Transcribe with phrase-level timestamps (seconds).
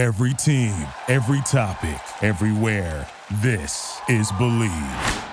[0.00, 0.72] Every team,
[1.08, 3.06] every topic, everywhere.
[3.42, 5.24] This is Bleav.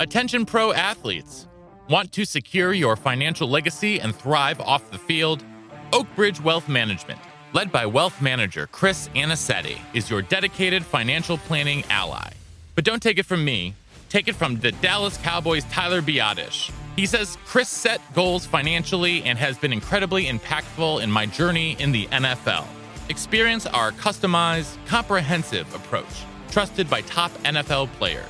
[0.00, 1.46] Attention pro athletes.
[1.88, 5.44] Want to secure your financial legacy and thrive off the field?
[5.92, 7.20] Oakbridge Wealth Management,
[7.52, 12.30] led by wealth manager Chris Anicetti, is your dedicated financial planning ally.
[12.74, 13.72] But don't take it from me,
[14.08, 16.72] take it from the Dallas Cowboys' Tyler Biadasz.
[16.96, 21.92] He says Chris set goals financially and has been incredibly impactful in my journey in
[21.92, 22.66] the NFL.
[23.08, 28.26] Experience our customized, comprehensive approach, trusted by top NFL players.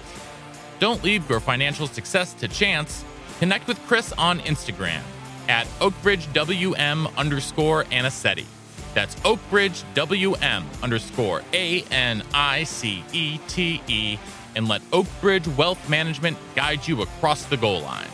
[0.78, 3.04] Don't leave your financial success to chance.
[3.38, 5.02] Connect with Chris on Instagram
[5.48, 8.46] at OakbridgeWM underscore Anicetti.
[8.94, 14.18] That's OakbridgeWM underscore A N I C E T E.
[14.56, 18.08] And let Oakbridge Wealth Management guide you across the goal line.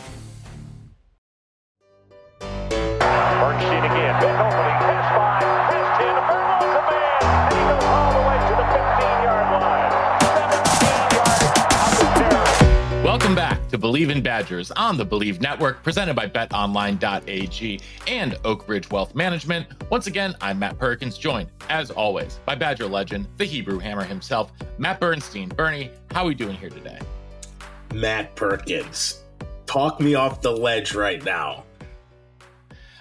[3.57, 4.19] Bernstein again.
[4.19, 4.77] Big opening.
[4.85, 5.41] Pass five.
[5.41, 6.13] Pass 10.
[6.29, 7.17] Burns a man.
[7.41, 9.91] And he goes all the way to the 15-yard line.
[10.21, 12.05] 17 yards out the
[12.93, 13.03] Terry.
[13.03, 18.91] Welcome back to Bleav in Badgers on the Bleav Network, presented by BetOnline.ag and Oakbridge
[18.91, 19.65] Wealth Management.
[19.89, 24.51] Once again, I'm Matt Perkins, joined, as always, by Badger legend, the Hebrew Hammer himself,
[24.77, 25.49] Matt Bernstein.
[25.49, 26.99] Bernie, how are we doing here today?
[27.95, 29.23] Matt Perkins.
[29.65, 31.63] Talk me off the ledge right now.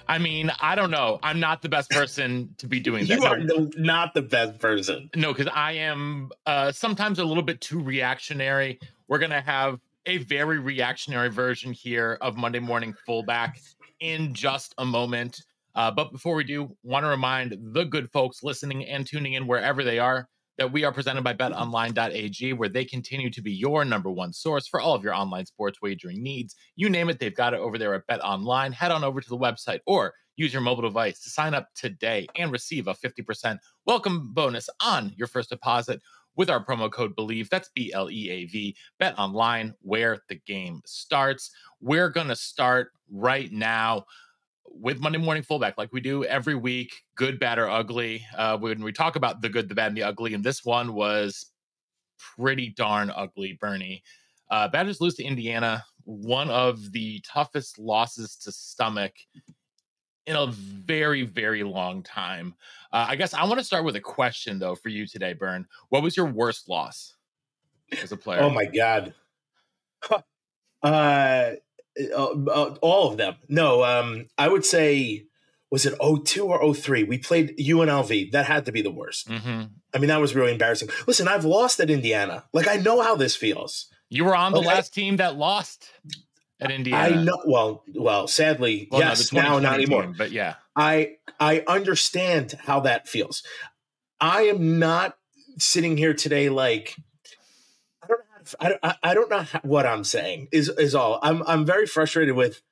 [0.09, 1.19] I mean, I don't know.
[1.23, 3.19] I'm not the best person to be doing that.
[3.19, 5.11] You are no, not the best person.
[5.17, 8.79] No, because I am uh, sometimes a little bit too reactionary.
[9.09, 13.61] We're going to have a very reactionary version here of Monday Morning Fullback
[14.01, 15.43] in just a moment.
[15.75, 19.47] Uh, but before we do, want to remind the good folks listening and tuning in
[19.47, 21.55] wherever they are that we are presented by mm-hmm.
[21.55, 25.47] betonline.ag, where they continue to be your number one source for all of your online
[25.47, 26.57] sports wagering needs.
[26.77, 28.73] You name it, they've got it over there at BetOnline.
[28.73, 32.27] Head on over to the website or use your mobile device to sign up today
[32.37, 36.01] and receive a 50% welcome bonus on your first deposit
[36.37, 37.49] with our promo code BLEAV.
[37.49, 38.77] That's B L E A V.
[38.99, 41.51] Bet online where the game starts.
[41.81, 44.05] We're going to start right now
[44.71, 48.25] with Monday Morning Fullback, like we do every week, good, bad, or ugly.
[48.37, 50.95] Uh, when we talk about the good, the bad, and the ugly, and this one
[50.95, 51.47] was
[52.37, 54.03] pretty darn ugly, Bernie.
[54.51, 59.13] Uh, Badgers lose to Indiana, one of the toughest losses to stomach
[60.27, 62.55] in a very, very long time.
[62.93, 65.67] Uh, I guess I want to start with a question, though, for you today, Bern.
[65.89, 67.15] What was your worst loss
[68.03, 68.41] as a player?
[68.41, 69.15] Oh my god.
[70.83, 71.53] Uh,
[72.15, 73.37] uh, uh, all of them.
[73.49, 75.25] No, um, I would say
[75.71, 77.05] was it 02 or 03?
[77.05, 78.31] We played UNLV.
[78.33, 79.29] That had to be the worst.
[79.29, 79.63] hmm
[79.95, 80.91] I mean, that was really embarrassing.
[81.07, 82.45] Listen, I've lost at Indiana.
[82.53, 83.89] Like I know how this feels.
[84.11, 84.69] You were on the Okay.
[84.69, 85.87] last team that lost
[86.61, 87.17] at Indiana.
[87.21, 87.39] I know.
[87.47, 89.31] Well, well, sadly, Well, no, yes.
[89.31, 90.03] the now, not anymore.
[90.03, 90.55] team, but yeah.
[90.77, 93.43] I I understand how that feels.
[94.21, 95.17] I am not
[95.59, 96.95] sitting here today like
[98.61, 101.19] I I don't, I- I don't know what I'm saying is is all.
[101.23, 102.63] I'm I'm very frustrated with.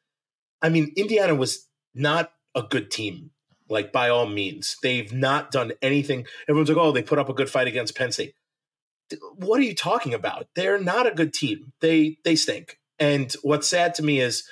[0.63, 3.31] I mean, Indiana was not a good team.
[3.69, 6.27] Like by all means, they've not done anything.
[6.49, 8.35] Everyone's like, "Oh, they put up a good fight against Penn State."
[9.37, 10.49] What are you talking about?
[10.55, 11.73] They're not a good team.
[11.81, 12.79] They they stink.
[12.99, 14.45] And what's sad to me is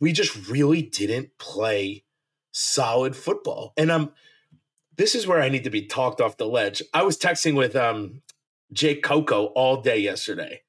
[0.00, 2.04] we just really didn't play
[2.52, 3.72] solid football.
[3.76, 4.10] And I'm
[4.96, 6.82] this is where I need to be talked off the ledge.
[6.92, 8.22] I was texting with um
[8.72, 10.62] Jake Coco all day yesterday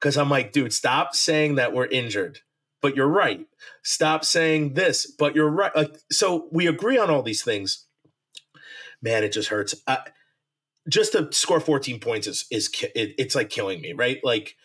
[0.00, 2.40] because I'm like, dude, stop saying that we're injured,
[2.80, 3.46] but you're right.
[3.82, 5.74] Stop saying this, but you're right.
[5.76, 7.86] Like, so we agree on all these things.
[9.00, 9.74] Man, it just hurts.
[9.86, 9.98] Uh,
[10.88, 14.18] just to score 14 points is is it, it's like killing me, right?
[14.24, 14.56] Like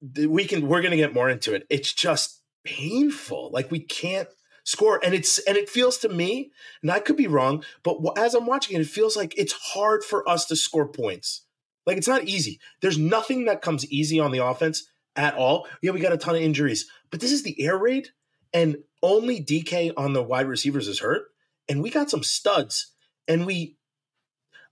[0.00, 1.66] we can we're gonna get more into it.
[1.70, 3.50] It's just painful.
[3.52, 4.28] Like we can't
[4.64, 6.50] score, and it's and it feels to me,
[6.82, 10.02] and I could be wrong, but as I'm watching it, it feels like it's hard
[10.04, 11.42] for us to score points.
[11.86, 12.58] Like it's not easy.
[12.80, 14.84] There's nothing that comes easy on the offense
[15.16, 15.66] at all.
[15.82, 18.08] Yeah, we got a ton of injuries, but this is the air raid,
[18.52, 21.26] and only DK on the wide receivers is hurt,
[21.68, 22.92] and we got some studs,
[23.28, 23.76] and we.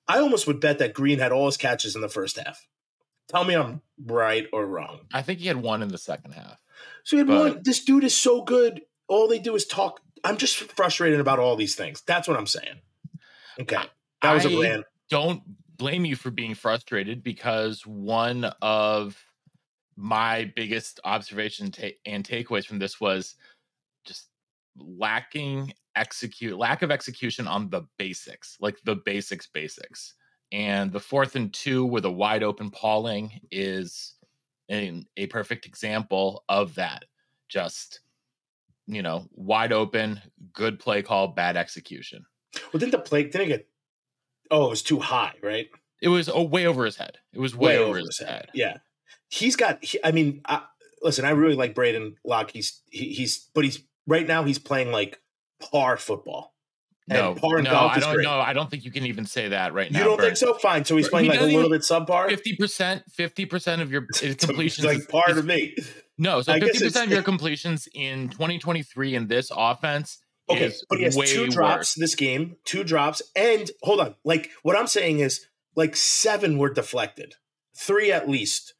[0.08, 2.66] I almost would bet that Green had all his catches in the first half.
[3.28, 5.00] Tell me I'm right or wrong.
[5.14, 6.60] I think he had one in the second half.
[7.04, 7.62] So we had But- one.
[7.62, 8.82] This dude is so good.
[9.12, 10.00] All they do is talk.
[10.24, 12.00] I'm just frustrated about all these things.
[12.06, 12.80] That's what I'm saying.
[13.60, 13.76] Okay,
[14.22, 14.84] that was a I rant.
[15.10, 15.42] Don't
[15.76, 19.22] blame you for being frustrated because one of
[19.96, 23.34] my biggest observation ta- and takeaways from this was
[24.06, 24.28] just
[24.78, 30.14] lacking execute lack of execution on the basics, like the basics basics.
[30.52, 34.14] And the fourth and two with a wide open Pauling is
[34.70, 37.04] an, a perfect example of that.
[37.50, 38.00] Just
[38.94, 40.20] you know, wide open,
[40.52, 42.24] good play call, bad execution.
[42.72, 43.68] Well, didn't the play didn't it get?
[44.50, 45.68] Oh, it was too high, right?
[46.00, 47.18] It was oh, way over his head.
[47.32, 48.48] It was way, over, his head.
[48.52, 48.78] Yeah,
[49.28, 49.82] he's got.
[49.84, 50.62] He, I mean, I,
[51.00, 52.50] listen, I really like Braedyn Locke.
[52.50, 55.20] He's he, he's, but he's right now he's playing like
[55.60, 56.54] par football.
[57.08, 58.38] And No, par no, I don't know.
[58.38, 59.98] I don't think you can even say that right now.
[59.98, 60.54] You don't think so?
[60.54, 60.84] Fine.
[60.84, 62.28] So he's He playing like a little bit subpar.
[62.28, 64.06] Fifty percent, fifty percent of your
[64.38, 65.76] completions, like is- par to me.
[66.18, 66.42] No.
[66.42, 70.18] So fifty percent of your completions in 2023 in this offense
[70.50, 71.54] Okay, is but he has way two worse.
[71.54, 74.14] drops this game, two drops, and hold on.
[74.24, 77.34] Like what I'm saying is, like seven were deflected,
[77.76, 78.74] three at least,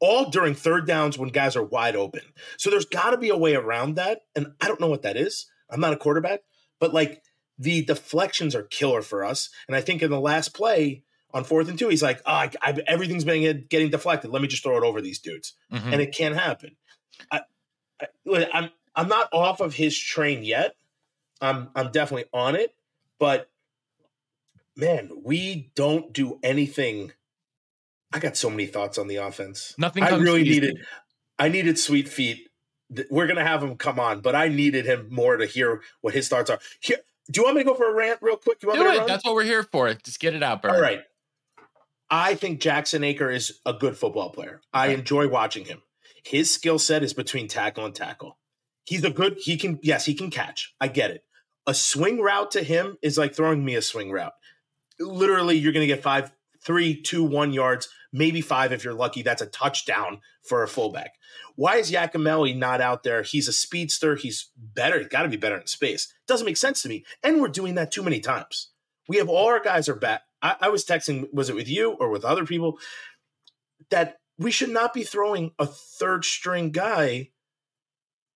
[0.00, 2.20] all during third downs when guys are wide open.
[2.58, 5.16] So there's got to be a way around that, and I don't know what that
[5.16, 5.46] is.
[5.70, 6.40] I'm not a quarterback,
[6.78, 7.22] but like
[7.58, 9.50] the deflections are killer for us.
[9.66, 11.02] And I think in the last play
[11.34, 14.30] on fourth and two, he's like, "Oh, I, I, everything's been getting deflected.
[14.30, 15.92] Let me just throw it over these dudes." Mhm.
[15.92, 16.76] and it can't happen.
[17.30, 17.40] I,
[18.00, 20.74] I, I'm I'm not off of his train yet.
[21.40, 22.74] I'm I'm definitely on it,
[23.18, 23.50] but
[24.76, 27.12] man, we don't do anything.
[28.12, 29.74] I got so many thoughts on the offense.
[29.76, 30.60] Nothing I really easy.
[30.60, 30.78] needed.
[31.38, 32.48] I needed Sweet Feet.
[33.10, 36.28] We're gonna have him come on, but I needed him more to hear what his
[36.28, 36.58] thoughts are.
[36.80, 36.96] Here,
[37.30, 38.62] do you want me to go for a rant real quick?
[38.62, 38.98] You want Do me to it.
[39.00, 39.06] run?
[39.08, 39.92] That's what we're here for.
[39.92, 40.70] Just get it out, Bird.
[40.70, 41.02] All right.
[42.10, 44.60] I think Jackson Acker is a good football player.
[44.72, 45.82] I enjoy watching him.
[46.24, 48.38] His skill set is between tackle and tackle.
[48.84, 50.74] He's a good, he can, yes, he can catch.
[50.80, 51.22] I get it.
[51.66, 54.32] A swing route to him is like throwing me a swing route.
[54.98, 56.32] Literally, you're going to get five,
[56.64, 59.20] three, two, one yards, maybe five if you're lucky.
[59.20, 61.12] That's a touchdown for a fullback.
[61.56, 63.22] Why is Yacamelli not out there?
[63.22, 64.16] He's a speedster.
[64.16, 64.98] He's better.
[64.98, 66.12] He's got to be better in space.
[66.26, 67.04] Doesn't make sense to me.
[67.22, 68.70] And we're doing that too many times.
[69.08, 70.22] We have all our guys are back.
[70.42, 72.78] I, I was texting, was it with you or with other people,
[73.90, 77.30] that we should not be throwing a third string guy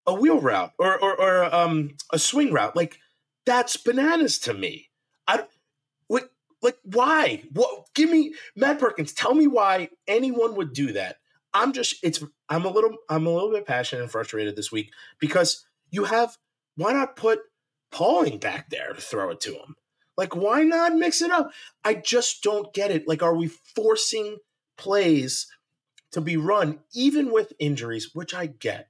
[0.07, 2.77] a wheel route or or, or um, a swing route.
[2.77, 2.99] Like
[3.47, 4.89] that's bananas to me.
[5.27, 5.45] I
[6.09, 7.43] what like why?
[7.53, 7.87] What?
[7.95, 9.13] Give me Matt Perkins.
[9.13, 11.17] Tell me why anyone would do that.
[11.55, 14.93] I'm just it's I'm a little I'm a little bit passionate and frustrated this week
[15.21, 16.37] because you have
[16.77, 17.41] why not put
[17.91, 19.77] Pauling back there to throw it to him?
[20.17, 21.51] Like why not mix it up?
[21.85, 23.09] I just don't get it.
[23.09, 24.39] Like are we forcing
[24.77, 25.47] plays
[26.13, 28.89] to be run even with injuries, which I get.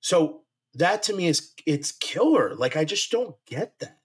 [0.00, 0.42] So
[0.74, 2.54] that to me is it's killer.
[2.54, 3.98] Like I just don't get that.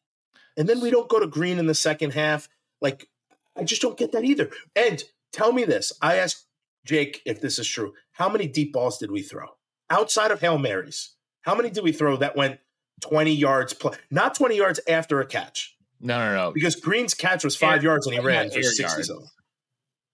[0.55, 2.49] And then we don't go to green in the second half.
[2.81, 3.09] Like
[3.55, 4.49] I just don't get that either.
[4.75, 5.93] And tell me this.
[6.01, 6.45] I asked
[6.85, 7.93] Jake if this is true.
[8.13, 9.47] How many deep balls did we throw?
[9.89, 12.59] Outside of Hail Marys, how many did we throw that went
[13.01, 13.75] 20 yards
[14.09, 15.76] not 20 yards after a catch?
[15.99, 16.51] No, no, no.
[16.51, 19.07] Because Green's catch was five Air- yards and he ran for air 60 yards.
[19.07, 19.27] something.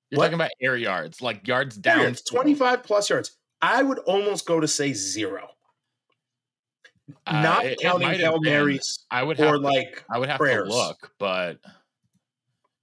[0.09, 0.25] You're what?
[0.25, 2.15] talking about air yards, like yards Down down.
[2.29, 3.37] 25 plus yards.
[3.61, 5.49] I would almost go to say zero.
[7.25, 8.41] Uh, not it- it counting have Hail.
[8.41, 9.53] Marys I would or have.
[9.55, 10.69] to- like I would have prayers.
[10.69, 11.59] to look, but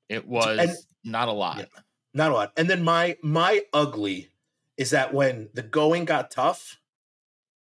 [0.08, 1.58] it was And- not a lot.
[1.58, 1.64] Yeah.
[2.12, 2.52] not a lot.
[2.56, 4.30] And then my my ugly
[4.76, 6.78] is that when the going got tough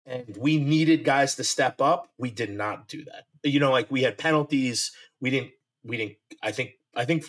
[0.06, 3.26] and we needed guys to step up, we did not do that.
[3.44, 5.50] You know, like we had penalties, we didn't
[5.84, 7.24] we didn't I think I think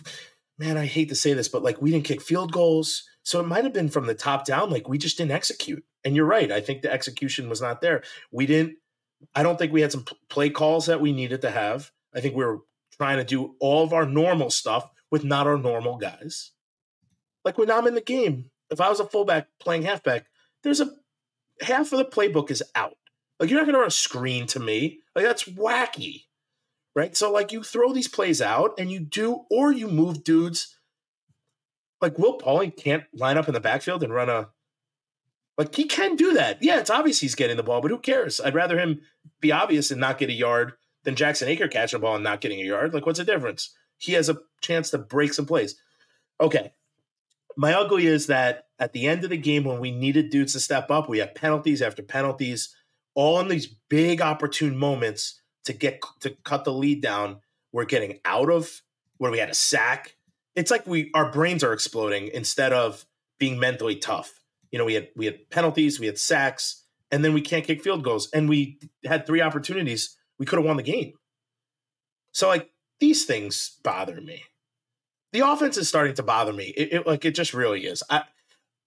[0.57, 3.03] man, I hate to say this, but like we didn't kick field goals.
[3.24, 5.83] So it might have been from the top down like we just didn't execute.
[6.03, 8.03] And you're right, I think the execution was not there.
[8.31, 8.75] We didn't
[9.36, 11.91] I don't think we had some play calls that we needed to have.
[12.15, 12.59] I think we were
[12.97, 16.51] trying to do all of our normal stuff with not our normal guys.
[17.46, 20.27] Like when I'm in the game, if I was a fullback playing halfback,
[20.63, 20.89] there's a
[21.62, 22.98] half of the playbook is out.
[23.39, 25.00] Like you're not going to run a screen to me.
[25.15, 26.25] Like that's wacky,
[27.00, 27.15] right?
[27.15, 30.77] So like you throw these plays out and you do, or you move dudes.
[32.01, 34.50] Like Will Pauling can't line up in the backfield and run a.
[35.58, 36.62] Like he can do that.
[36.62, 38.39] Yeah, it's obvious he's getting the ball, but who cares?
[38.39, 39.01] I'd rather him
[39.39, 42.41] be obvious and not get a yard than Jackson Acker catching a ball and not
[42.41, 42.94] getting a yard.
[42.94, 43.74] Like what's the difference?
[43.98, 45.75] He has a chance to break some plays.
[46.41, 46.74] Okay,
[47.56, 50.60] my ugly is that at the end of the game when we needed dudes to
[50.60, 52.75] step up, we had penalties after penalties,
[53.15, 55.38] all in these big opportune moments
[55.69, 57.38] to get to cut the lead down.
[57.71, 58.81] We're getting out of
[59.17, 60.15] where we had a sack.
[60.55, 63.05] It's like we our brains are exploding instead of
[63.38, 64.41] being mentally tough.
[64.71, 67.83] You know, we had we had penalties, we had sacks, and then we can't kick
[67.83, 70.17] field goals, and we had three opportunities.
[70.38, 71.13] We could have won the game.
[72.31, 74.43] So like these things bother me
[75.31, 76.73] the offense is starting to bother me.
[76.75, 78.03] It, it- like it just really is.
[78.09, 78.23] I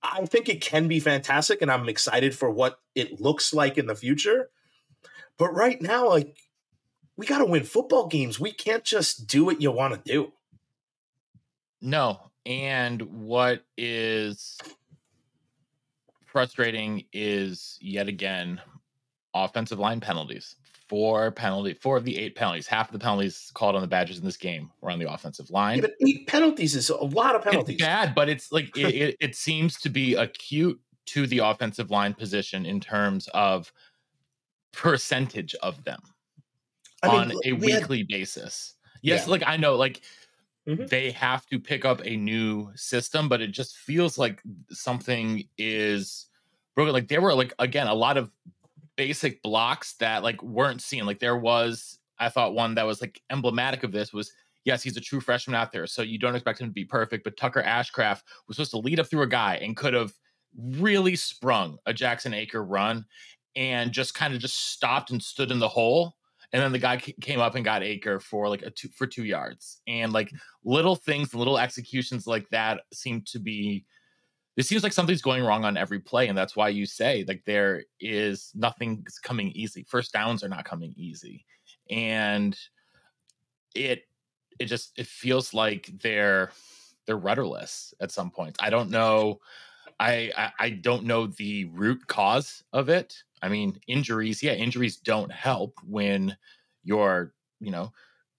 [0.02, 3.86] I think it can be fantastic, and I'm excited for what it looks like in
[3.86, 4.50] the future.
[5.38, 6.36] But right now, like
[7.16, 8.40] we got to win football games.
[8.40, 10.33] We can't just do what you want to do.
[11.81, 12.31] No.
[12.47, 14.59] And what is
[16.26, 18.61] frustrating is yet again
[19.35, 20.57] offensive line penalties.
[20.88, 22.66] four penalty, four of the eight penalties.
[22.66, 25.50] Half of the penalties called on the Badgers in this game were on the offensive
[25.50, 25.76] line.
[25.76, 27.76] Yeah, but eight penalties is a lot of penalties.
[27.76, 31.90] It's bad, but it's like it, it, it seems to be acute to the offensive
[31.90, 33.73] line position in terms of
[34.73, 36.00] percentage of them
[37.02, 38.75] I mean, on a we had- weekly basis.
[39.02, 39.30] Yes, Yeah.
[39.30, 40.02] like I know, like
[40.68, 40.88] Mhm.
[40.88, 44.40] they have to pick up a new system, but it just feels like
[44.71, 46.26] something is
[46.76, 46.92] broken.
[46.92, 48.30] Like there were like again a lot of
[48.97, 51.04] basic blocks that like weren't seen.
[51.06, 54.32] Like there was, I thought one that was like emblematic of this was
[54.64, 57.25] yes, he's a true freshman out there, so you don't expect him to be perfect.
[57.25, 60.12] But Tucker Ashcraft was supposed to lead up through a guy and could have
[60.56, 63.04] really sprung a Jackson Acker run
[63.56, 66.16] and just kind of just stopped and stood in the hole.
[66.52, 69.25] And then the guy came up and got Acker for like a two for two
[69.25, 69.80] yards.
[69.87, 70.71] And like mm-hmm.
[70.71, 73.85] little things, little executions like that seem to be.
[74.59, 77.42] It seems like something's going wrong on every play, and that's why you say like
[77.47, 79.82] there is nothing's coming easy.
[79.88, 81.47] First downs are not coming easy,
[81.90, 82.59] and
[83.75, 84.04] it
[84.59, 86.50] it just it feels like they're
[87.06, 88.59] they're rudderless at some points.
[88.61, 89.40] I don't know.
[89.99, 93.23] I, I I don't know the root cause of it.
[93.42, 94.42] I mean, injuries.
[94.42, 96.37] Yeah, injuries don't help when
[96.84, 97.92] your you know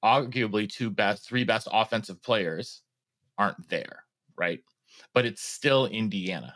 [0.04, 2.82] arguably two best, three best offensive players
[3.38, 4.04] aren't there,
[4.38, 4.60] right?
[5.14, 6.54] But it's still Indiana.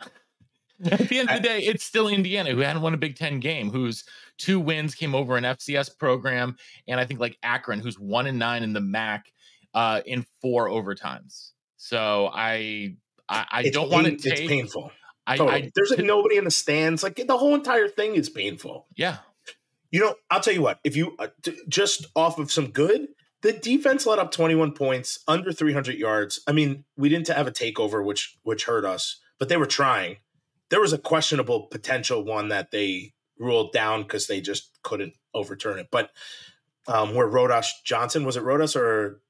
[0.90, 3.40] At the end of the day, it's still Indiana who hadn't won a Big Ten
[3.40, 4.04] game, whose
[4.36, 8.38] two wins came over an FCS program, and I think like Akron, who's one and
[8.38, 9.32] nine in the MAC
[9.74, 11.50] uh, in four overtimes.
[11.76, 12.96] So I
[13.28, 14.40] I, I don't want to take.
[14.40, 14.92] It's painful.
[15.28, 15.64] I, Totally.
[15.64, 17.02] I There's like nobody in the stands.
[17.02, 18.86] Like the whole entire thing is painful.
[18.96, 19.18] yeah.
[19.90, 20.80] You know, I'll tell you what.
[20.84, 23.08] If you uh, t- just off of some good,
[23.40, 26.40] the defense let up 21 points, under 300 yards.
[26.46, 30.16] I mean, we didn't have a takeover, which which hurt us, but they were trying.
[30.68, 35.78] There was a questionable potential one that they ruled down because they just couldn't overturn
[35.78, 35.88] it.
[35.90, 36.10] But
[36.86, 39.22] um, where Rodas Johnson was it Rodas or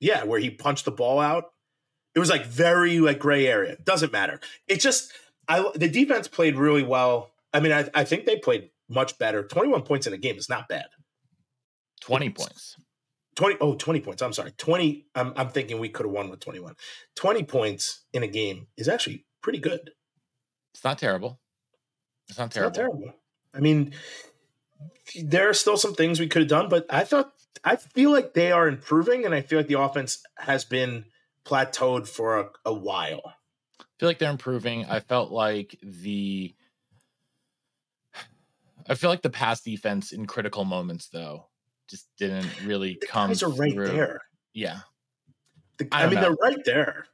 [0.00, 1.44] yeah, where he punched the ball out.
[2.14, 3.76] It was like very like gray area.
[3.84, 4.40] Doesn't matter.
[4.66, 5.12] It just
[5.48, 7.32] I the defense played really well.
[7.52, 9.42] I mean, I, I think they played much better.
[9.42, 10.86] 21 points in a game is not bad.
[12.02, 12.76] 20 points.
[13.36, 14.22] 20 oh 20 points.
[14.22, 14.52] I'm sorry.
[14.56, 16.74] 20 I'm I'm thinking we could have won with 21.
[17.14, 19.90] 20 points in a game is actually pretty good.
[20.74, 21.40] It's not terrible.
[22.28, 22.98] It's not terrible, It's not terrible.
[23.00, 23.18] terrible.
[23.54, 23.92] I mean,
[25.22, 27.32] there are still some things we could have done, but I thought
[27.64, 31.06] I feel like they are improving, and I feel like the offense has been
[31.44, 33.35] plateaued for a, a while.
[33.98, 34.84] Feel like they're improving.
[34.86, 36.54] I felt like the
[38.88, 41.46] I feel like the pass defense in critical moments though
[41.88, 43.88] just didn't really The come guys are right through.
[43.88, 44.20] there.
[44.54, 44.80] Yeah.
[45.78, 46.20] The- I I, mean, know.
[46.22, 47.06] they're right there.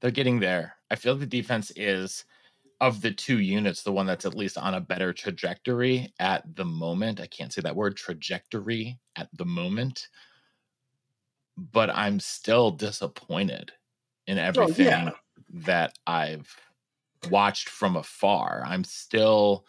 [0.00, 0.74] They're getting there.
[0.90, 2.24] I feel like the defense is
[2.80, 6.64] of the two units the one that's at least on a better trajectory at the
[6.64, 7.20] moment.
[7.20, 10.08] I can't say that word trajectory at the moment.
[11.56, 13.72] But I'm still disappointed
[14.26, 15.10] in everything Oh, yeah.
[15.64, 16.48] That I've
[17.30, 18.62] watched from afar.
[18.66, 19.66] I'm still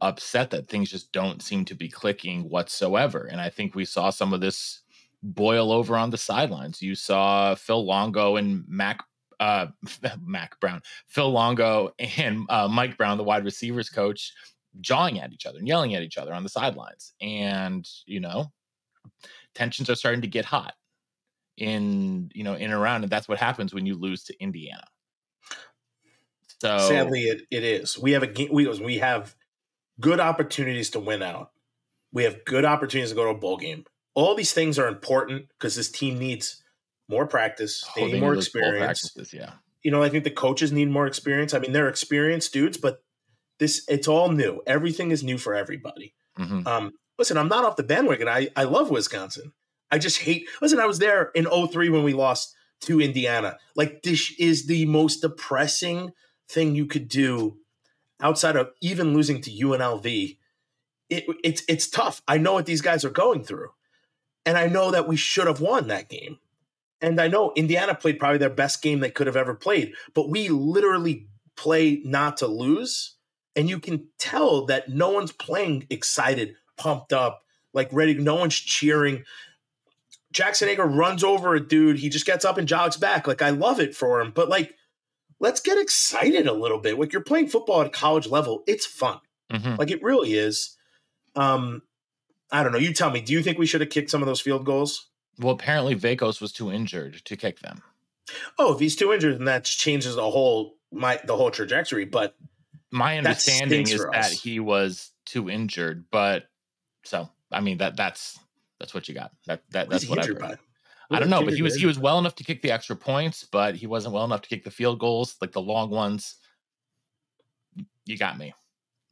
[0.00, 3.28] upset that things just don't seem to be clicking whatsoever.
[3.30, 4.82] And I think we saw some of this
[5.22, 6.80] boil over on the sidelines.
[6.80, 9.02] You saw Phil Longo and Mac
[9.38, 9.66] uh
[10.24, 14.32] Mac Brown, Phil Longo and uh, Mike Brown, the wide receivers coach,
[14.80, 17.14] jawing at each other and yelling at each other on the sidelines.
[17.20, 18.52] And, you know,
[19.54, 20.74] tensions are starting to get hot
[21.56, 23.02] in, you know, in and around.
[23.02, 24.84] And that's what happens when you lose to Indiana.
[26.60, 27.98] So Sadly, it, it is.
[27.98, 28.50] We have a game.
[28.52, 29.34] We we have
[29.98, 31.52] good opportunities to win out.
[32.12, 33.84] We have good opportunities to go to a bowl game.
[34.14, 36.62] All these things are important because this team needs
[37.08, 37.84] more practice.
[37.96, 39.16] They oh, need they more experience.
[39.32, 39.52] yeah.
[39.82, 41.54] You know, I think the coaches need more experience.
[41.54, 43.02] I mean, they're experienced dudes, but
[43.58, 44.60] this it's all new.
[44.66, 46.14] Everything is new for everybody.
[46.38, 46.66] Mhm.
[46.66, 48.28] Um, listen, I'm not off the bandwagon.
[48.28, 49.52] I, I love Wisconsin.
[49.90, 53.58] I just hate listen, I was there in 03 when we lost to Indiana.
[53.74, 56.12] Like this is the most depressing
[56.48, 57.58] thing you could do
[58.20, 60.36] outside of even losing to UNLV.
[61.08, 62.22] It, it's it's tough.
[62.28, 63.70] I know what these guys are going through.
[64.46, 66.38] And I know that we should have won that game.
[67.00, 70.28] And I know Indiana played probably their best game they could have ever played, but
[70.28, 73.16] we literally play not to lose.
[73.56, 77.42] And you can tell that no one's playing excited, pumped up,
[77.72, 78.14] like ready.
[78.14, 79.24] No one's cheering.
[80.32, 81.98] Jackson Acker runs over a dude.
[81.98, 83.26] He just gets up and jogs back.
[83.26, 84.30] Like, I love it for him.
[84.30, 84.74] But, like,
[85.40, 86.98] let's get excited a little bit.
[86.98, 88.62] Like, you're playing football at college level.
[88.66, 89.18] It's fun.
[89.52, 89.78] Mhm.
[89.78, 90.76] Like, it really is.
[91.34, 91.82] Um,
[92.52, 92.78] I don't know.
[92.78, 95.08] You tell me, do you think we should have kicked some of those field goals?
[95.38, 97.82] Well, apparently Vakos was too injured to kick them.
[98.58, 102.04] Oh, if he's too injured, then that changes the whole my the whole trajectory.
[102.04, 102.36] But
[102.90, 106.48] My understanding stinks is that he was too injured, but
[107.04, 108.38] so I mean that that's
[108.80, 109.30] that's what you got.
[109.46, 110.32] That that that's what I.
[110.32, 110.56] by?
[111.12, 113.44] I don't know, but he was he was well enough to kick the extra points,
[113.44, 116.36] but he wasn't well enough to kick the field goals, like the long ones.
[118.06, 118.54] You got me.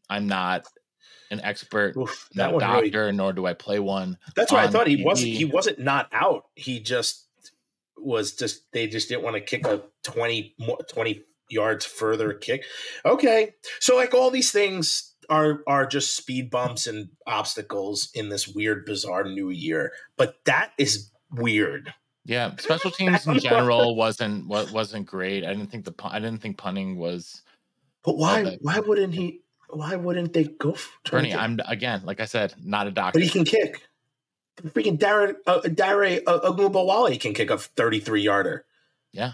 [0.09, 0.65] I'm not
[1.31, 1.97] an expert?
[1.97, 2.91] Oof, not that a one really.
[2.91, 4.17] doctor, nor do I play one.
[4.35, 5.33] That's why I thought he wasn't.
[5.33, 6.45] He wasn't not out.
[6.55, 7.27] He just
[7.97, 8.71] was just.
[8.73, 10.55] They just didn't want to kick a twenty
[10.89, 12.65] twenty yards further kick.
[13.05, 18.49] Okay, so like all these things are are just speed bumps and obstacles in this
[18.49, 19.93] weird, bizarre new year.
[20.17, 21.95] But that is weird.
[22.25, 25.45] Yeah, special teams in general wasn't what wasn't great.
[25.45, 27.43] I didn't think the I didn't think punting was
[28.03, 28.59] But why?
[28.61, 29.43] Why wouldn't he?
[29.71, 30.73] Why wouldn't they go?
[30.73, 31.35] f- try to Bernie.
[31.35, 33.19] I'm again, like I said, not a doctor.
[33.19, 33.83] But he can kick.
[34.63, 38.65] Freaking Dare uh, Dare uh, can kick a 33 yarder.
[39.13, 39.33] Yeah,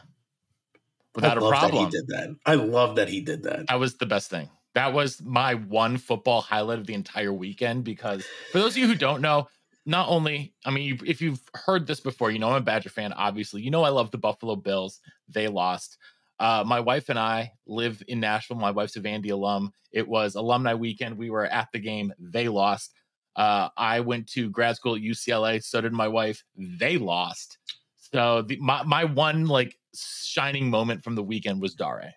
[1.15, 1.85] without I a problem.
[1.85, 2.37] That he did that.
[2.45, 3.69] I love that he did that.
[3.69, 4.51] That was the best thing.
[4.75, 8.87] That was my one football highlight of the entire weekend because for those of you
[8.87, 9.49] who don't know,
[9.87, 13.13] not only, I mean, if you've heard this before, you know I'm a Badger fan,
[13.13, 13.63] obviously.
[13.63, 15.01] You know I love the Buffalo Bills.
[15.29, 15.99] They lost.
[16.41, 18.57] Uh, my wife and I live in Nashville.
[18.57, 19.73] My wife's a Vandy alum.
[19.93, 21.17] It was alumni weekend.
[21.17, 22.13] We were at the game.
[22.19, 22.93] They lost.
[23.37, 25.63] Uh, I went to grad school at UCLA.
[25.63, 26.43] So did my wife.
[26.57, 27.59] They lost.
[27.97, 32.15] So the, my my one like shining moment from the weekend was Dare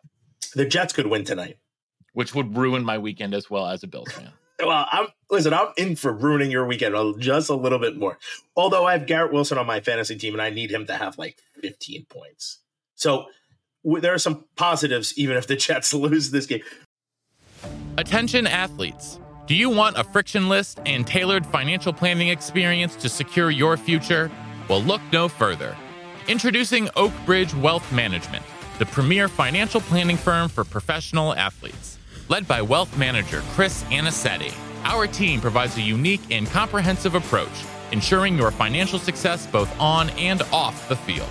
[0.53, 1.57] The Jets could win tonight.
[2.17, 4.31] Which would ruin my weekend as well as a Bills fan.
[4.59, 5.53] Well, I'm listen.
[5.53, 8.17] I'm in for ruining your weekend just a little bit more.
[8.55, 11.19] Although I have Garrett Wilson on my fantasy team, and I need him to have
[11.19, 12.57] like 15 points.
[12.95, 13.27] So
[13.83, 16.63] w- there are some positives, even if the Jets lose this game.
[17.99, 19.19] Attention athletes.
[19.45, 24.31] Do you want a frictionless and tailored financial planning experience to secure your future?
[24.67, 25.77] Well, look no further.
[26.27, 28.43] Introducing Oak Bridge Wealth Management,
[28.79, 31.96] the premier financial planning firm for professional athletes.
[32.29, 34.53] Led by wealth manager Chris Anicetti,
[34.83, 40.41] our team provides a unique and comprehensive approach, ensuring your financial success both on and
[40.51, 41.29] off the field.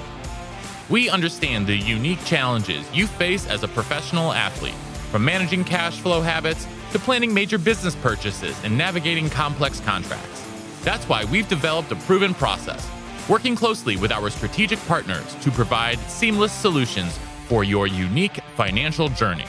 [0.88, 4.74] We understand the unique challenges you face as a professional athlete,
[5.10, 10.46] from managing cash flow habits to planning major business purchases and navigating complex contracts.
[10.82, 12.88] That's why we've developed a proven process,
[13.28, 19.44] working closely with our strategic partners to provide seamless solutions for your unique financial journey.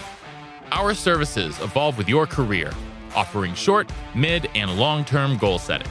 [0.72, 2.72] Our services evolve with your career,
[3.16, 5.88] offering short, mid, and long term goal setting,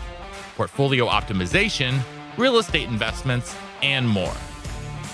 [0.56, 2.00] portfolio optimization,
[2.36, 4.34] real estate investments, and more.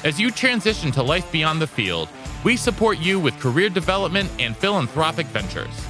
[0.04, 2.08] As you transition to life beyond the field,
[2.42, 5.86] we support you with career development and philanthropic ventures.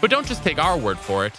[0.00, 1.34] But don't just take our word for it.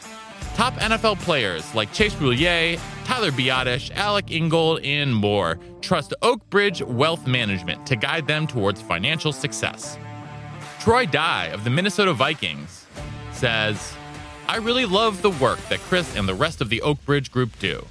[0.54, 6.82] Top NFL players like Chase Roullier, Tyler Biadasz, Alec Ingold, and more trust Oak Bridge
[6.82, 9.98] Wealth Management to guide them towards financial success.
[10.82, 12.88] Troy Dye of the Minnesota Vikings
[13.34, 13.94] says,
[14.48, 17.52] I really love the work that Chris and the rest of the Oak Bridge group
[17.60, 17.86] do.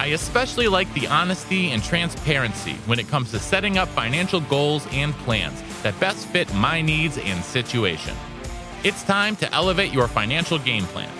[0.00, 4.88] I especially like the honesty and transparency when it comes to setting up financial goals
[4.90, 8.16] and plans that best fit my needs and situation.
[8.82, 11.12] It's time to elevate your financial game plan.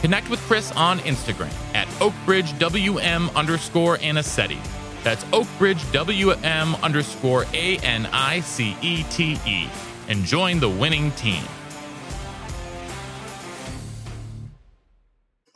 [0.00, 4.64] Connect with Chris on Instagram at OakBridgeWM underscore Anicetti.
[5.02, 9.66] That's OakBridgeWM underscore A N I C E T E.
[10.08, 11.42] And join the winning team.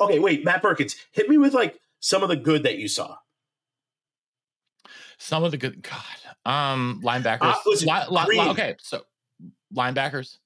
[0.00, 3.16] Okay, wait, Matt Perkins, hit me with like some of the good that you saw.
[5.18, 7.38] Some of the good, God, um, linebackers.
[7.42, 9.02] Uh, listen, Li- li- li- okay, so
[9.74, 10.38] linebackers,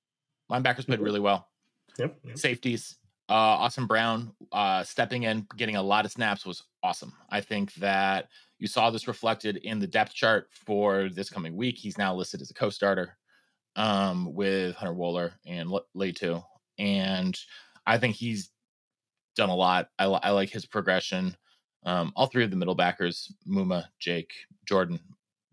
[0.50, 1.48] linebackers played really well.
[1.98, 2.18] Yep.
[2.24, 2.38] yep.
[2.38, 2.96] safeties.
[3.28, 7.12] Uh, Austin Brown uh, stepping in, getting a lot of snaps was awesome.
[7.30, 11.78] I think that you saw this reflected in the depth chart for this coming week.
[11.78, 13.16] He's now listed as a co-starter
[13.76, 16.42] um, with Hunter Wohler and Le- Letu,
[16.78, 17.38] and
[17.86, 18.50] I think he's
[19.36, 19.88] done a lot.
[19.98, 21.36] I, li- I like his progression.
[21.84, 24.32] Um, all three of the middle backers, Muma, Jake,
[24.66, 25.00] Jordan,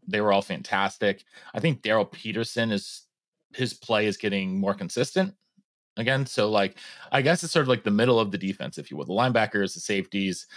[0.08, 1.24] they were all fantastic.
[1.54, 3.04] I think Darryl Peterson is
[3.54, 5.34] his play is getting more consistent
[5.98, 6.26] again.
[6.26, 6.78] So like
[7.12, 9.06] I guess it's sort of like the middle of the defense, if you will.
[9.06, 10.48] The linebackers, the safeties,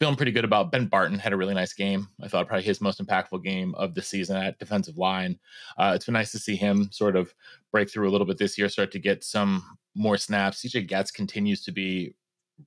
[0.00, 2.08] feeling pretty good about Ben Barton had a really nice game.
[2.22, 5.38] I thought probably his most impactful game of the season at defensive line.
[5.76, 7.34] Uh, it's been nice to see him sort of
[7.70, 9.62] break through a little bit this year, start to get some
[9.94, 10.62] more snaps.
[10.62, 12.14] CJ Goetz continues to be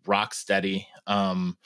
[0.06, 0.88] rock steady.
[1.08, 1.58] Um,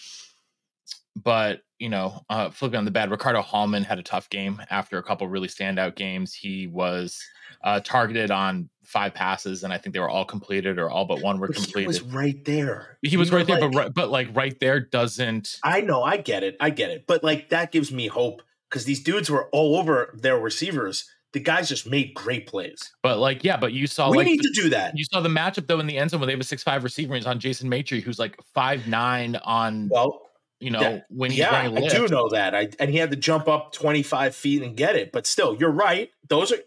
[1.24, 4.98] but you know, uh, flipping on the bad, Ricardo Hallman had a tough game after
[4.98, 6.34] a couple really standout games.
[6.34, 7.24] He was
[7.64, 11.22] uh, targeted on five passes, and I think they were all completed or all but
[11.22, 11.88] one were But he completed.
[11.88, 12.98] was right there.
[13.04, 15.60] He was You right there, but like- right, but like right there doesn't.
[15.64, 18.86] I know, I get it, I get it, but like that gives me hope because
[18.86, 21.08] these dudes were all over their receivers.
[21.34, 22.92] the guys just made great plays.
[23.04, 24.98] But like, yeah, but you saw we like need the- to do that.
[24.98, 26.84] you saw the matchup though in the end zone when they have a six five
[26.84, 30.22] receiver and it's on Jason Maitre, who's like five nine on Well,
[30.60, 32.56] you know yeah, when he's yeah, running I do know that.
[32.56, 35.12] I and he had to jump up 25 feet and get it.
[35.12, 36.10] But still, you're right.
[36.28, 36.58] Those are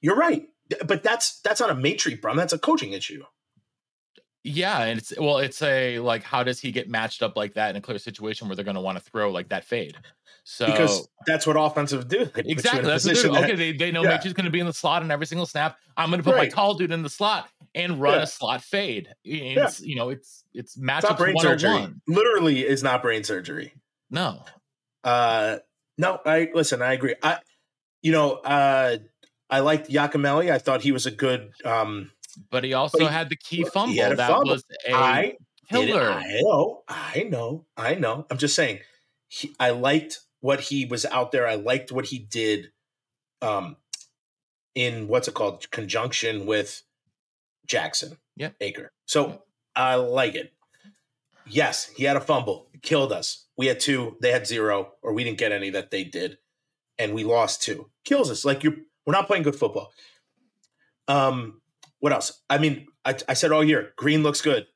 [0.00, 0.46] you're right.
[0.86, 2.38] But that's that's not a Maitre problem.
[2.38, 3.24] That's a coaching issue.
[4.42, 7.70] Yeah, and it's well, it's a like how does he get matched up like that
[7.70, 9.96] in a clear situation where they're going to want to throw like that fade?
[10.44, 12.24] So Because that's what offensive do.
[12.24, 13.54] They put you in exactly, that's what that- okay.
[13.54, 14.10] They, they know yeah.
[14.10, 15.76] Maitre's going to be in the slot on every single snap.
[15.96, 16.50] I'm going to put my Right.
[16.52, 18.22] tall dude in the slot and run Yeah.
[18.22, 19.08] a slot fade.
[19.24, 21.88] It's you know it's it's not brain surgery.
[22.08, 23.74] Literally is not brain surgery.
[24.10, 24.42] No,
[25.04, 25.58] Uh
[25.98, 27.14] no, I listen, I agree.
[27.22, 27.38] I
[28.02, 28.96] you know, uh
[29.50, 30.50] I liked Yacamelli.
[30.50, 32.10] I thought he was a good um
[32.50, 34.52] but he also he- had the key he fumble had a that fumble.
[34.52, 35.36] was a I
[35.70, 36.10] killer.
[36.10, 38.26] I know, I know, I know.
[38.30, 38.80] I'm just saying
[39.28, 41.46] he, I liked what he was out there.
[41.46, 42.72] I liked what he did
[43.42, 43.76] um
[44.74, 45.70] in what's it called?
[45.70, 46.82] Conjunction with
[47.66, 48.18] Jackson.
[48.36, 48.50] Yeah.
[48.60, 48.92] Acker.
[49.06, 49.42] So
[49.76, 50.52] I like it.
[51.46, 52.68] Yes, he had a fumble.
[52.72, 53.46] It killed us.
[53.56, 56.38] We had two, they had zero, or we didn't get any that they did,
[56.98, 57.90] and we lost two.
[58.04, 58.44] Kills us.
[58.44, 59.92] Like you we're not playing good football.
[61.08, 61.59] Um,
[62.00, 62.42] what else?
[62.50, 64.66] I mean, I, I said all year, Green looks good.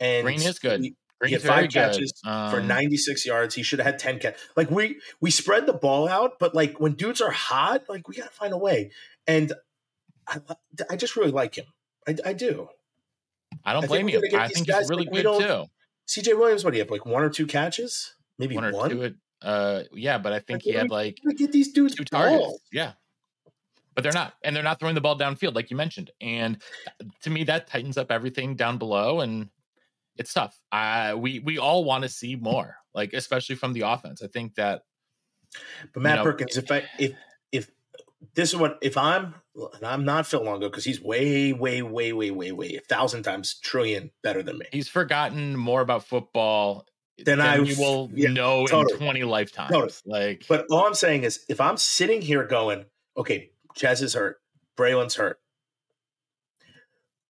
[0.00, 0.82] And Green is good.
[0.82, 0.96] he-
[1.30, 2.28] had five catches for
[2.60, 3.54] Um, 96 yards.
[3.54, 4.36] He should have had 10 catch.
[4.54, 8.14] Like we we spread the ball out, but like when dudes are hot, like we
[8.16, 8.90] gotta find a way.
[9.26, 9.52] And
[10.28, 10.40] I,
[10.90, 11.64] I just really like him.
[12.06, 12.68] I, I do.
[13.64, 14.18] I I don't think blame you.
[14.38, 15.64] I think guys, he's really like, good too.
[16.08, 16.90] CJ Williams, what do you have?
[16.90, 18.14] Like one or two catches?
[18.38, 18.92] Maybe One one.
[18.92, 19.14] or two.
[19.42, 22.58] Uh, yeah, but I think he had like get these dudes two targets.
[22.72, 22.92] Yeah.
[23.96, 26.10] But they're not, and they're not throwing the ball downfield like you mentioned.
[26.20, 26.62] And
[27.22, 29.48] to me, that tightens up everything down below, and
[30.16, 30.60] it's tough.
[30.70, 34.22] Uh, we we all want to see more, like especially from the offense.
[34.22, 34.82] I think that
[35.94, 37.14] But Matt know, Perkins, if I if
[37.52, 37.70] if
[38.34, 39.34] this is what if I'm
[39.74, 43.22] and I'm not Phil Longo because he's way way way way way way a thousand
[43.22, 44.66] times trillion better than me.
[44.72, 46.86] he's forgotten more about football
[47.24, 48.92] than I- will yeah, know totally.
[48.92, 49.70] in twenty lifetimes.
[49.72, 49.92] Totally.
[50.04, 52.84] Like, But all I'm saying is, if I'm sitting here going,
[53.16, 54.40] okay, Jazz is hurt,
[54.76, 55.38] Braylon's hurt,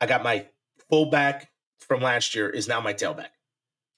[0.00, 0.46] I got my
[0.90, 3.28] fullback from last year is now my tailback.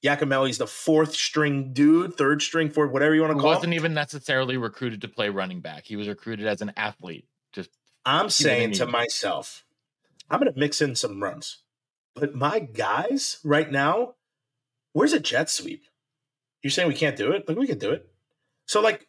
[0.05, 3.73] Yacamelli's the fourth string dude, third string, fourth, whatever you want to call He wasn't
[3.73, 3.77] it.
[3.77, 5.85] even necessarily recruited to play running back.
[5.85, 7.27] He was recruited as an athlete.
[7.53, 7.71] Just
[8.07, 9.65] I'm saying to myself,
[10.31, 11.63] I'm going to mix in some runs.
[12.15, 14.15] But my guys right now,
[14.93, 15.85] where's a jet sweep?
[16.63, 17.49] You're saying we can't do it?
[17.49, 18.09] Like, we can do it.
[18.67, 19.08] So, like,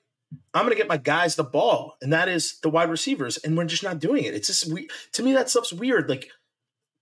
[0.54, 3.58] I'm going to get my guys the ball, and that is the wide receivers, and
[3.58, 4.34] we're just not doing it.
[4.34, 6.10] It's just, we, to me, that stuff's weird.
[6.10, 6.30] Like,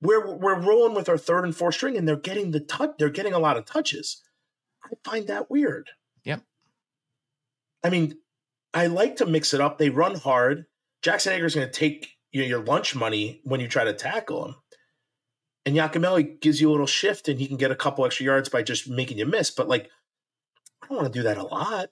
[0.02, 3.10] we're, we're rolling with our third and fourth string, and they're getting the touch, they're
[3.10, 4.22] getting a lot of touches.
[4.84, 5.90] I find that weird.
[6.24, 6.44] Yep.
[7.84, 8.18] I mean,
[8.74, 9.78] I like to mix it up.
[9.78, 10.66] They run hard.
[11.02, 14.56] Jackson Acker's going to take your, your lunch money when you try to tackle him.
[15.66, 18.48] And Yacamelli gives you a little shift and he can get a couple extra yards
[18.50, 19.52] by just making you miss.
[19.52, 19.90] But like,
[20.82, 21.90] I don't want to do that a lot.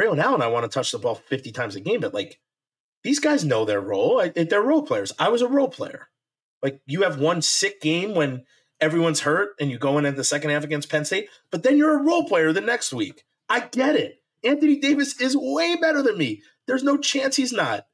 [0.00, 2.40] Braylon Allen, I want to touch the ball 50 times a game, but like,
[3.02, 4.20] these guys know their role.
[4.20, 5.12] I, they're role players.
[5.18, 6.08] I was a role player.
[6.62, 8.44] Like, you have one sick game when
[8.80, 11.76] everyone's hurt and you go in at the second half against Penn State, but then
[11.76, 13.24] you're a role player the next week.
[13.48, 14.22] I get it.
[14.42, 16.42] Anthony Davis is way better than me.
[16.66, 17.86] There's no chance he's not.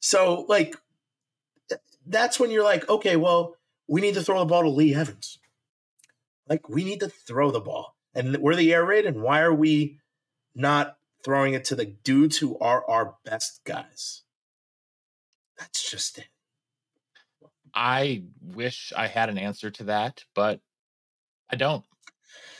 [0.00, 0.76] So, like,
[1.70, 3.56] eh, that's when you're like, okay, well,
[3.88, 5.38] we need to throw the ball to Lee Evans.
[6.48, 7.96] Like, we need to throw the ball.
[8.14, 9.98] And we're the air raid, and why are we
[10.54, 14.22] not throwing it to the dudes who are our best guys?
[15.58, 16.28] That's just it.
[17.74, 20.60] I wish I had an answer to that, but
[21.50, 21.84] I don't.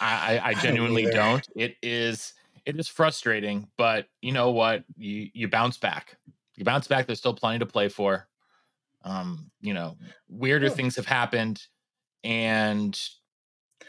[0.01, 1.47] I, I, I don't genuinely don't.
[1.57, 2.35] It is
[2.67, 4.85] it is frustrating, but you know what?
[4.97, 6.17] You you bounce back.
[6.57, 7.07] You bounce back.
[7.07, 8.29] There's still plenty to play for.
[9.05, 9.97] Um, you know,
[10.29, 10.73] weirder Yeah.
[10.73, 11.67] things have happened,
[12.25, 12.99] and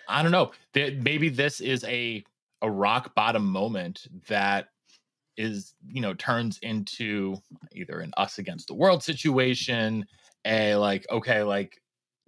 [0.07, 0.51] I don't know.
[0.73, 2.23] That maybe this is a
[2.61, 4.69] a rock bottom moment that
[5.37, 7.35] is you know turns into
[7.73, 10.05] either an us against the world situation
[10.45, 11.79] a like okay like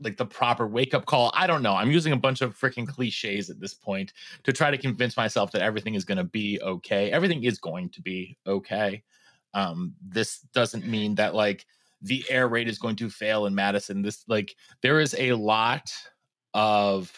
[0.01, 1.31] like the proper wake up call.
[1.35, 1.75] I don't know.
[1.75, 4.13] I'm using a bunch of freaking cliches at this point
[4.43, 7.11] to try to convince myself that everything is going to be okay.
[7.11, 9.03] Everything is going to be okay.
[9.53, 11.65] Um this doesn't mean that like
[12.01, 14.01] the air raid is going to fail in madison.
[14.01, 15.91] This like there is a lot
[16.53, 17.11] of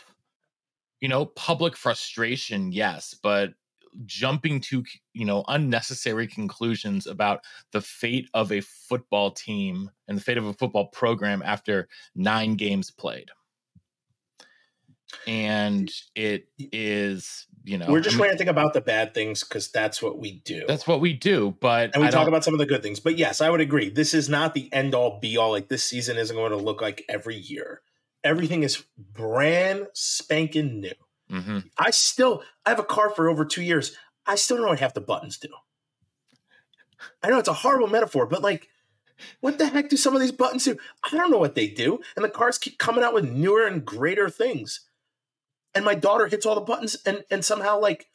[1.01, 3.49] you know public frustration yes but
[4.05, 4.83] jumping to
[5.13, 7.41] you know unnecessary conclusions about
[7.73, 12.55] the fate of a football team and the fate of a football program after nine
[12.55, 13.29] games played
[15.27, 19.69] and it is you know We're just I mean, ranting about the bad things because
[19.69, 20.63] that's what we do.
[20.67, 22.81] that's what we do but and we I talk don't- about some of the good
[22.81, 22.99] things.
[23.01, 23.89] But yes, I would agree.
[23.89, 25.51] This is not the end all be all.
[25.51, 27.81] Like this season isn't going to look like every year.
[28.23, 30.93] Everything is brand spanking new.
[31.29, 31.69] Mhm.
[31.77, 33.95] I still I have a car for over two years.
[34.25, 35.49] I still don't know what half the buttons do.
[37.23, 38.69] I know it's a horrible metaphor, but like,
[39.39, 40.77] what the heck do some of these buttons do?
[41.03, 42.01] I don't know what they do.
[42.15, 44.81] And the cars keep coming out with newer and greater things.
[45.73, 48.07] And my daughter hits all the buttons and and somehow like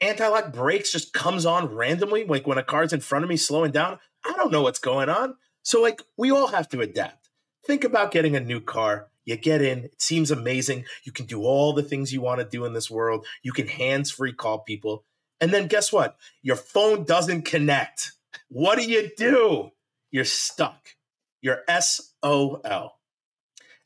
[0.00, 3.70] anti-lock brakes just comes on randomly, like when a car's in front of me slowing
[3.70, 3.98] down.
[4.24, 5.36] I don't know what's going on.
[5.62, 7.28] So like we all have to adapt.
[7.66, 9.09] Think about getting a new car.
[9.30, 10.86] You get in, it seems amazing.
[11.04, 13.24] You can do all the things you want to do in this world.
[13.44, 15.04] You can hands-free call people.
[15.40, 16.16] And then guess what?
[16.42, 18.10] Your phone doesn't connect.
[18.48, 19.70] What do you do?
[20.10, 20.96] You're stuck.
[21.40, 22.98] You're SOL.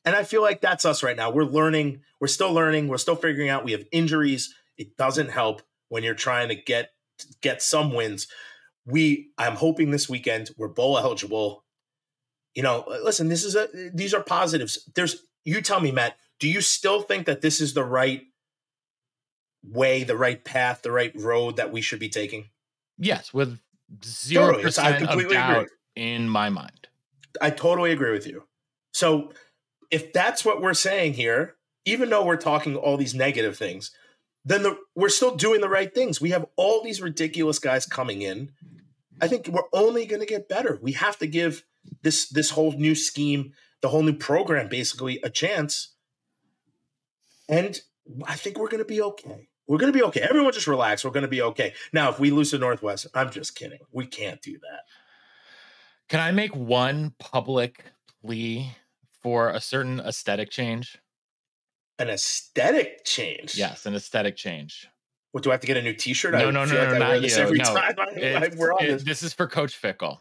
[0.07, 1.31] And I feel like that's us right now.
[1.31, 3.65] We're learning, we're still learning, we're still figuring out.
[3.65, 4.55] We have injuries.
[4.79, 6.91] It doesn't help when you're trying to get
[7.43, 8.29] get some wins.
[8.87, 11.65] We I'm hoping this weekend we're bowl eligible.
[12.55, 14.91] You know, listen, this is a these are positives.
[14.95, 18.23] There's you tell me, Matt, do you still think that this is the right
[19.63, 22.47] way, the right path, the right road that we should be taking?
[22.99, 23.59] yes with
[24.05, 24.63] zero Totally.
[24.63, 25.69] Percent of doubt agree.
[25.97, 26.89] in my mind
[27.41, 28.45] I totally agree with you.
[28.93, 29.33] So
[29.91, 33.91] if that's what we're saying here, even though we're talking all these negative things,
[34.45, 36.21] then the, we're still doing the right things.
[36.21, 38.53] We have all these ridiculous guys coming in.
[39.21, 40.79] I think we're only going to get better.
[40.81, 41.65] We have to give
[42.03, 43.53] this this whole new scheme,
[43.85, 45.93] the whole new program, basically a chance.
[47.51, 47.79] And
[48.27, 49.51] I think we're going to be okay.
[49.67, 50.23] We're going to be okay.
[50.23, 51.05] Everyone just relax.
[51.05, 51.75] We're going to be okay.
[51.93, 53.81] Now, if we lose to Northwest, I'm just kidding.
[53.93, 54.81] We can't do that.
[56.09, 57.85] can i make one public
[58.23, 58.71] plea
[59.23, 60.97] for a certain aesthetic change
[61.99, 63.55] An aesthetic change.
[63.55, 64.89] yes an aesthetic change
[65.33, 66.33] What do I have to get a new T-shirt?
[66.33, 67.37] No, I no, no, like no, not you.
[67.37, 67.65] every No.
[67.65, 69.03] time I, I, we're on it- this.
[69.05, 70.21] this is for coach Fickell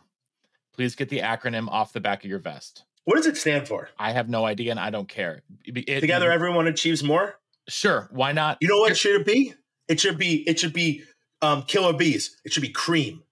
[0.73, 3.89] please get the acronym off the back of your vest What does it stand for?
[3.99, 7.35] i have no idea and i don't care It- it- Together, everyone achieves more.
[7.67, 9.53] sure why not You know what should it should be?
[9.89, 10.47] It should be.
[10.47, 11.03] It should be
[11.41, 12.39] um, killer bees.
[12.45, 13.23] It should be cream.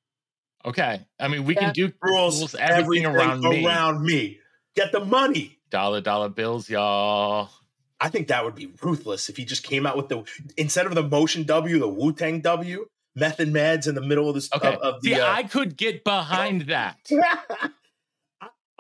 [0.66, 4.40] okay i mean we can do Rules rules everything, everything around me around me.
[4.76, 5.60] Get the money.
[5.70, 7.50] dollar dollar bills y'all
[8.00, 10.24] I think that would be ruthless if he just came out with the
[10.58, 14.36] instead of the motion W, the Wu Tang W, method meds in the middle of
[14.36, 14.50] this.
[14.54, 16.98] okay Of, of see the, uh, i could get behind that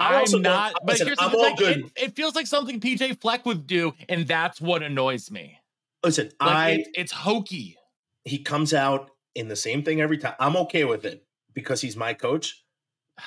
[0.01, 1.77] I I'm don't- but listen, here's I'm all like, good.
[1.95, 5.59] It, it feels like something PJ Fleck would do, and that's what annoys me.
[6.03, 7.77] Listen, Like I it, it's hokey.
[8.25, 10.33] he comes out in the same thing every time.
[10.39, 12.63] I'm okay with it because he's my coach.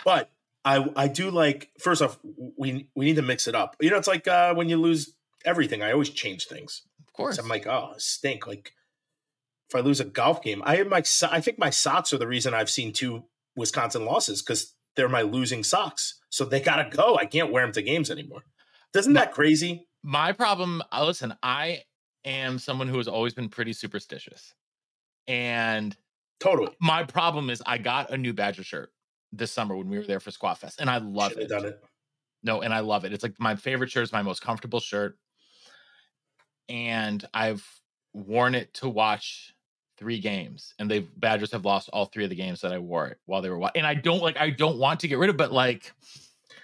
[0.05, 0.31] But
[0.65, 2.19] I I do like first off
[2.59, 3.77] we we need to mix it up.
[3.81, 5.83] You know, it's like uh, when you lose everything.
[5.83, 6.83] I always change things.
[7.07, 7.37] Of course.
[7.37, 8.47] So I'm like, oh, stink.
[8.47, 8.73] Like
[9.69, 12.27] if I lose a golf game, I have my I think my socks are the
[12.27, 13.25] reason I've seen two
[13.57, 16.19] Wisconsin losses because they're my losing socks.
[16.35, 17.17] So they gotta go.
[17.17, 18.43] I can't wear them to games anymore.
[18.93, 19.87] Isn't that crazy?
[20.03, 21.83] My problem, uh, listen, I
[22.25, 24.53] am someone who has always been pretty superstitious.
[25.29, 25.97] And
[26.41, 26.75] Totally.
[26.81, 28.91] my problem is I got a new Badger shirt
[29.31, 31.55] this summer when we were there for Squat Fest, and I love Should have it.
[31.55, 31.81] done it.
[32.43, 33.13] No, and I love it.
[33.13, 35.17] It's like my favorite shirt, is my most comfortable shirt.
[36.69, 37.65] And I've
[38.13, 39.54] worn it to watch
[39.97, 43.07] three games, and they've Badgers have lost all three of the games that I wore
[43.09, 43.81] it while they were watching.
[43.81, 45.93] And I don't like I don't want to get rid of, but like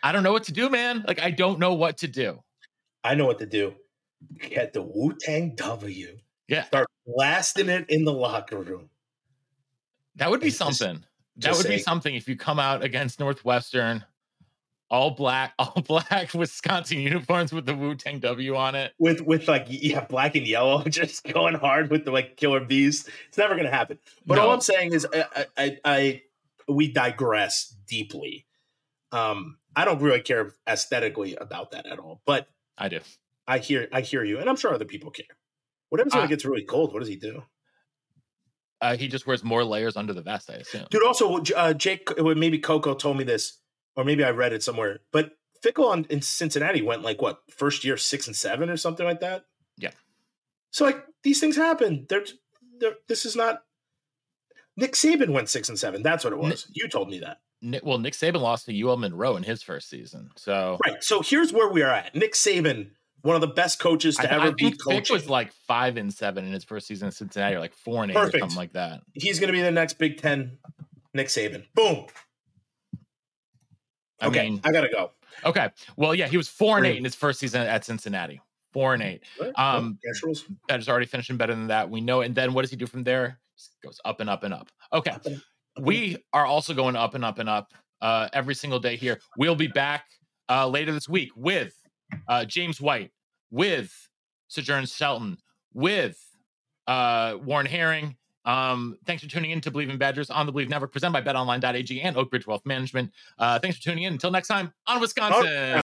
[0.02, 1.04] I don't know what to do, man.
[1.06, 2.42] Like I don't know what to do.
[3.04, 3.74] I know what to do.
[4.38, 6.18] Get the Wu Tang W.
[6.48, 6.64] Yeah.
[6.64, 8.90] Start blasting it in the locker room.
[10.16, 11.04] That would be Just- something.
[11.36, 14.04] That just would be something if you come out against Northwestern,
[14.90, 18.92] all black, all black Wisconsin uniforms with the Wu Tang W on it.
[18.98, 23.08] With with like yeah, black and yellow, just going hard with the like killer bees.
[23.28, 23.98] It's never gonna happen.
[24.26, 26.22] But all I'm saying is I, I, I, I
[26.68, 28.46] we digress deeply.
[29.12, 32.20] Um, I don't really care aesthetically about that at all.
[32.26, 33.00] But I do.
[33.46, 35.26] I hear I hear you, and I'm sure other people care.
[35.88, 36.92] What happens when Uh, it gets really cold?
[36.92, 37.42] What does he do?
[38.80, 40.86] Uh, he just wears more layers under the vest, I assume.
[40.90, 43.58] Dude, also uh, Jake, maybe Coco told me this,
[44.00, 45.00] or maybe I read it somewhere.
[45.12, 45.32] But
[45.62, 49.20] Fickell on, in Cincinnati went like what first year six and seven or something like
[49.20, 49.44] that.
[49.76, 49.90] Yeah.
[50.70, 52.06] So like these things happen.
[52.08, 52.24] They're,
[52.78, 53.62] they're this is not.
[54.76, 56.02] Nick Saban went six and seven.
[56.02, 56.66] That's what it was.
[56.72, 57.40] you told me that.
[57.60, 61.04] Nick, well, Nick Saban lost to UL Monroe in his first season, so Right.
[61.04, 62.14] So here's where we are at.
[62.14, 65.52] Nick Saban, one of the best coaches to I, ever I be Vic was like
[65.66, 68.30] five and seven in his first season in Cincinnati, or like four and eight or
[68.30, 69.02] something like that.
[69.12, 70.56] He's going to be the next Big Ten.
[71.12, 71.64] Nick Saban.
[71.74, 72.06] Boom.
[74.20, 75.12] I okay, mean, I gotta go.
[75.44, 78.40] okay, well, yeah, he was four and eight in his first season at Cincinnati.
[78.72, 79.24] four and eight.
[79.56, 79.98] Um,
[80.68, 81.90] that is already finishing better than that.
[81.90, 82.20] We know.
[82.20, 83.38] And then what does he do from there?
[83.56, 84.68] Just goes up and up and up.
[84.92, 85.10] Okay.
[85.10, 85.42] Up and up,
[85.76, 89.20] up We are also going up and up and up uh, every single day here.
[89.36, 90.04] We'll be back
[90.48, 91.74] uh, later this week with
[92.28, 93.10] uh, James White,
[93.50, 93.92] with
[94.48, 95.38] Sojourn Shelton,
[95.72, 96.18] with
[96.86, 98.16] uh, Warren Herring.
[98.44, 101.32] Um, thanks for tuning in to Bleav in Badgers on the Bleav Network, presented by
[101.32, 103.12] BetOnline.ag and Oakbridge Wealth Management.
[103.38, 104.12] Uh, thanks for tuning in.
[104.12, 105.80] Until next time, on Wisconsin.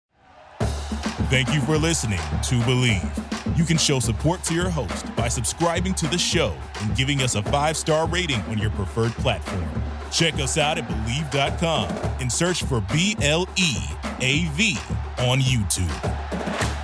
[1.29, 3.57] Thank you for listening to Bleav.
[3.57, 7.35] You can show support to your host by subscribing to the show and giving us
[7.35, 9.65] a five star rating on your preferred platform.
[10.11, 11.89] Check us out at Bleav.com
[12.19, 13.75] and search for B L E
[14.19, 14.77] A V
[15.19, 16.74] on YouTube.